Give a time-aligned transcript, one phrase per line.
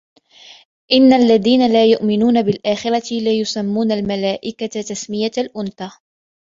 [0.91, 5.89] إِنَّ الَّذِينَ لَا يُؤْمِنُونَ بِالْآخِرَةِ لَيُسَمُّونَ الْمَلَائِكَةَ تَسْمِيَةَ الْأُنْثَى